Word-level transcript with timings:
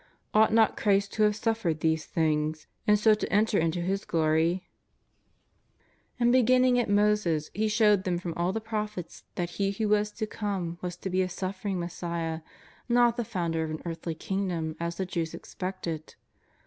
Ought 0.33 0.51
not 0.51 0.75
Christ 0.75 1.13
to 1.13 1.21
have 1.21 1.35
suffered 1.35 1.81
these 1.81 2.05
things, 2.07 2.65
and 2.87 2.97
so 2.97 3.13
to 3.13 3.31
enter 3.31 3.59
into 3.59 3.81
His 3.81 4.03
glory?" 4.03 4.67
And 6.19 6.31
beginning 6.31 6.79
at 6.79 6.89
Moses 6.89 7.51
He 7.53 7.67
showed 7.67 8.03
them 8.03 8.17
from 8.17 8.33
all 8.35 8.51
the 8.51 8.59
prophets 8.59 9.25
that 9.35 9.51
He 9.61 9.69
who 9.69 9.89
was 9.89 10.09
to 10.13 10.25
come 10.25 10.79
was 10.81 10.95
to 10.95 11.11
be 11.11 11.21
a 11.21 11.29
suffering 11.29 11.79
Messiah, 11.79 12.41
not 12.89 13.15
the 13.15 13.23
founder 13.23 13.63
of 13.63 13.69
an 13.69 13.81
earthly 13.85 14.15
king 14.15 14.47
dom 14.47 14.75
as 14.79 14.95
the 14.95 15.05
Jews 15.05 15.35
expected. 15.35 16.15